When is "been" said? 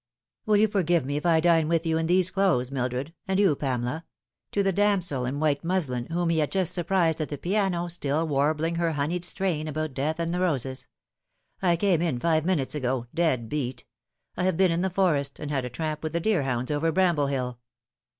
14.57-14.71